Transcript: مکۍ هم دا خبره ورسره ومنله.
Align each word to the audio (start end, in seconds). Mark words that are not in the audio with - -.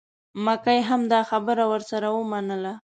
مکۍ 0.45 0.79
هم 0.89 1.01
دا 1.11 1.19
خبره 1.29 1.63
ورسره 1.71 2.07
ومنله. 2.17 2.73